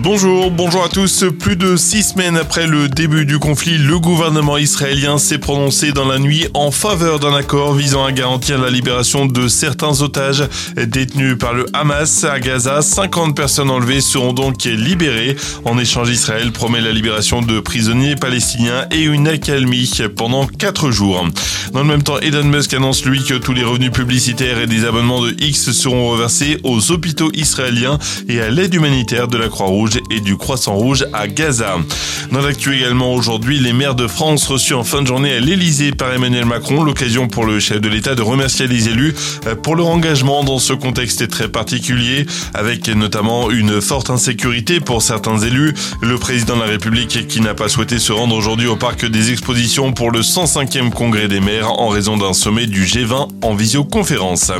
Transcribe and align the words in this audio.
Bonjour, 0.00 0.52
bonjour 0.52 0.84
à 0.84 0.88
tous. 0.88 1.24
Plus 1.40 1.56
de 1.56 1.76
six 1.76 2.04
semaines 2.04 2.36
après 2.36 2.68
le 2.68 2.88
début 2.88 3.26
du 3.26 3.40
conflit, 3.40 3.78
le 3.78 3.98
gouvernement 3.98 4.56
israélien 4.56 5.18
s'est 5.18 5.38
prononcé 5.38 5.90
dans 5.90 6.06
la 6.06 6.20
nuit 6.20 6.46
en 6.54 6.70
faveur 6.70 7.18
d'un 7.18 7.34
accord 7.34 7.74
visant 7.74 8.04
à 8.04 8.12
garantir 8.12 8.60
la 8.60 8.70
libération 8.70 9.26
de 9.26 9.48
certains 9.48 10.00
otages 10.00 10.44
détenus 10.76 11.36
par 11.36 11.52
le 11.52 11.66
Hamas 11.72 12.22
à 12.22 12.38
Gaza. 12.38 12.80
50 12.80 13.34
personnes 13.34 13.70
enlevées 13.70 14.00
seront 14.00 14.32
donc 14.32 14.64
libérées. 14.64 15.36
En 15.64 15.78
échange, 15.78 16.10
Israël 16.10 16.52
promet 16.52 16.80
la 16.80 16.92
libération 16.92 17.42
de 17.42 17.58
prisonniers 17.58 18.14
palestiniens 18.14 18.86
et 18.92 19.02
une 19.02 19.26
accalmie 19.26 19.90
pendant 20.16 20.46
quatre 20.46 20.92
jours. 20.92 21.26
Dans 21.72 21.80
le 21.80 21.86
même 21.86 22.04
temps, 22.04 22.18
Elon 22.20 22.44
Musk 22.44 22.72
annonce 22.72 23.04
lui 23.04 23.24
que 23.24 23.34
tous 23.34 23.52
les 23.52 23.64
revenus 23.64 23.90
publicitaires 23.90 24.60
et 24.60 24.66
des 24.66 24.84
abonnements 24.84 25.22
de 25.22 25.34
X 25.40 25.72
seront 25.72 26.08
reversés 26.08 26.58
aux 26.62 26.92
hôpitaux 26.92 27.30
israéliens 27.34 27.98
et 28.28 28.40
à 28.40 28.48
l'aide 28.48 28.74
humanitaire 28.74 29.26
de 29.26 29.36
la 29.36 29.48
Croix-Rouge 29.48 29.97
et 30.10 30.20
du 30.20 30.36
Croissant 30.36 30.74
Rouge 30.74 31.06
à 31.12 31.28
Gaza. 31.28 31.76
Dans 32.32 32.40
l'actu 32.40 32.76
également 32.76 33.14
aujourd'hui, 33.14 33.58
les 33.58 33.72
maires 33.72 33.94
de 33.94 34.06
France 34.06 34.46
reçus 34.46 34.74
en 34.74 34.84
fin 34.84 35.02
de 35.02 35.06
journée 35.06 35.32
à 35.32 35.40
l'Elysée 35.40 35.92
par 35.92 36.12
Emmanuel 36.12 36.44
Macron, 36.44 36.84
l'occasion 36.84 37.28
pour 37.28 37.46
le 37.46 37.58
chef 37.58 37.80
de 37.80 37.88
l'État 37.88 38.14
de 38.14 38.22
remercier 38.22 38.66
les 38.66 38.88
élus 38.88 39.14
euh, 39.46 39.54
pour 39.54 39.76
leur 39.76 39.86
engagement 39.86 40.44
dans 40.44 40.58
ce 40.58 40.72
contexte 40.72 41.28
très 41.28 41.48
particulier, 41.48 42.26
avec 42.54 42.88
notamment 42.88 43.50
une 43.50 43.80
forte 43.80 44.10
insécurité 44.10 44.80
pour 44.80 45.02
certains 45.02 45.38
élus. 45.38 45.74
Le 46.02 46.18
président 46.18 46.56
de 46.56 46.60
la 46.60 46.66
République 46.66 47.26
qui 47.28 47.40
n'a 47.40 47.54
pas 47.54 47.68
souhaité 47.68 47.98
se 47.98 48.12
rendre 48.12 48.36
aujourd'hui 48.36 48.66
au 48.66 48.76
parc 48.76 49.06
des 49.06 49.32
expositions 49.32 49.92
pour 49.92 50.10
le 50.10 50.20
105e 50.20 50.90
congrès 50.90 51.28
des 51.28 51.40
maires 51.40 51.72
en 51.72 51.88
raison 51.88 52.16
d'un 52.16 52.32
sommet 52.32 52.66
du 52.66 52.84
G20 52.84 53.28
en 53.42 53.54
visioconférence. 53.54 54.52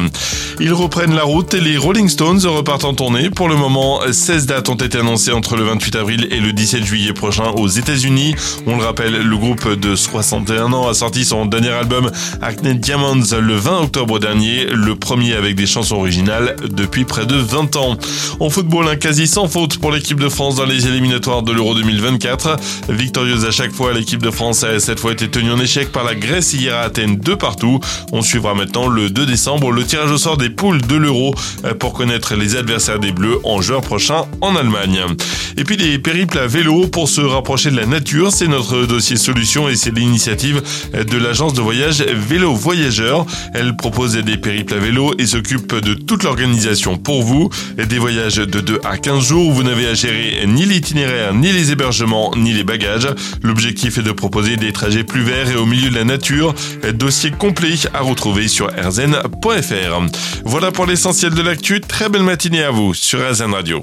Ils 0.60 0.72
reprennent 0.72 1.14
la 1.14 1.24
route 1.24 1.54
et 1.54 1.60
les 1.60 1.76
Rolling 1.76 2.08
Stones 2.08 2.40
repartent 2.46 2.84
en 2.84 2.94
tournée. 2.94 3.30
Pour 3.30 3.48
le 3.48 3.56
moment, 3.56 4.00
16 4.10 4.46
dates 4.46 4.68
ont 4.68 4.74
été 4.74 4.98
annoncées 4.98 5.17
entre 5.34 5.56
le 5.56 5.64
28 5.64 5.96
avril 5.96 6.28
et 6.30 6.38
le 6.38 6.52
17 6.52 6.84
juillet 6.84 7.12
prochain 7.12 7.50
aux 7.56 7.66
États-Unis. 7.66 8.34
On 8.66 8.76
le 8.76 8.84
rappelle, 8.84 9.20
le 9.20 9.36
groupe 9.36 9.68
de 9.74 9.96
61 9.96 10.72
ans 10.72 10.88
a 10.88 10.94
sorti 10.94 11.24
son 11.24 11.44
dernier 11.44 11.70
album 11.70 12.10
Acne 12.40 12.74
Diamonds 12.74 13.24
le 13.40 13.56
20 13.56 13.80
octobre 13.80 14.20
dernier, 14.20 14.66
le 14.66 14.94
premier 14.94 15.34
avec 15.34 15.56
des 15.56 15.66
chansons 15.66 15.96
originales 15.96 16.54
depuis 16.70 17.04
près 17.04 17.26
de 17.26 17.34
20 17.34 17.76
ans. 17.76 17.96
En 18.38 18.48
football, 18.48 18.86
un 18.88 18.96
quasi 18.96 19.26
sans 19.26 19.48
faute 19.48 19.78
pour 19.78 19.90
l'équipe 19.90 20.20
de 20.20 20.28
France 20.28 20.56
dans 20.56 20.66
les 20.66 20.86
éliminatoires 20.86 21.42
de 21.42 21.52
l'Euro 21.52 21.74
2024. 21.74 22.56
Victorieuse 22.88 23.44
à 23.44 23.50
chaque 23.50 23.72
fois, 23.72 23.92
l'équipe 23.92 24.22
de 24.22 24.30
France 24.30 24.62
a 24.62 24.78
cette 24.78 25.00
fois 25.00 25.12
été 25.12 25.28
tenue 25.28 25.50
en 25.50 25.58
échec 25.58 25.90
par 25.90 26.04
la 26.04 26.14
Grèce 26.14 26.52
hier 26.52 26.76
à 26.76 26.82
Athènes 26.82 27.18
de 27.18 27.34
partout. 27.34 27.80
On 28.12 28.22
suivra 28.22 28.54
maintenant 28.54 28.86
le 28.86 29.10
2 29.10 29.26
décembre 29.26 29.72
le 29.72 29.84
tirage 29.84 30.12
au 30.12 30.18
sort 30.18 30.36
des 30.36 30.50
poules 30.50 30.80
de 30.82 30.96
l'Euro 30.96 31.34
pour 31.80 31.92
connaître 31.92 32.36
les 32.36 32.54
adversaires 32.56 33.00
des 33.00 33.12
Bleus 33.12 33.38
en 33.44 33.60
juin 33.60 33.80
prochain 33.80 34.26
en 34.40 34.54
Allemagne. 34.54 35.07
Et 35.56 35.64
puis 35.64 35.76
des 35.76 35.98
périples 35.98 36.38
à 36.38 36.46
vélo 36.46 36.86
pour 36.86 37.08
se 37.08 37.20
rapprocher 37.20 37.70
de 37.70 37.76
la 37.76 37.86
nature, 37.86 38.32
c'est 38.32 38.46
notre 38.46 38.86
dossier 38.86 39.16
solution 39.16 39.68
et 39.68 39.76
c'est 39.76 39.94
l'initiative 39.94 40.62
de 40.94 41.18
l'agence 41.18 41.54
de 41.54 41.60
voyage 41.60 42.02
Vélo 42.02 42.54
Voyageurs. 42.54 43.26
Elle 43.54 43.76
propose 43.76 44.12
des 44.16 44.36
périples 44.36 44.74
à 44.74 44.78
vélo 44.78 45.14
et 45.18 45.26
s'occupe 45.26 45.74
de 45.74 45.94
toute 45.94 46.22
l'organisation 46.22 46.96
pour 46.96 47.22
vous. 47.22 47.50
Des 47.76 47.98
voyages 47.98 48.36
de 48.36 48.60
2 48.60 48.80
à 48.84 48.98
15 48.98 49.24
jours 49.24 49.48
où 49.48 49.52
vous 49.52 49.62
n'avez 49.62 49.88
à 49.88 49.94
gérer 49.94 50.44
ni 50.46 50.64
l'itinéraire, 50.64 51.34
ni 51.34 51.52
les 51.52 51.72
hébergements, 51.72 52.32
ni 52.36 52.52
les 52.52 52.64
bagages. 52.64 53.08
L'objectif 53.42 53.98
est 53.98 54.02
de 54.02 54.12
proposer 54.12 54.56
des 54.56 54.72
trajets 54.72 55.04
plus 55.04 55.22
verts 55.22 55.50
et 55.50 55.56
au 55.56 55.66
milieu 55.66 55.90
de 55.90 55.94
la 55.94 56.04
nature. 56.04 56.54
Dossier 56.94 57.30
complet 57.30 57.74
à 57.94 58.00
retrouver 58.00 58.48
sur 58.48 58.68
rzn.fr. 58.68 60.02
Voilà 60.44 60.72
pour 60.72 60.86
l'essentiel 60.86 61.34
de 61.34 61.42
l'actu. 61.42 61.80
Très 61.80 62.08
belle 62.08 62.22
matinée 62.22 62.62
à 62.62 62.70
vous 62.70 62.94
sur 62.94 63.20
RZN 63.20 63.54
Radio 63.54 63.82